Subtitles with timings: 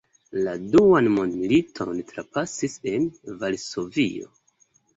[0.45, 3.07] La duan mondmiliton trapasis en
[3.45, 4.31] Varsovio.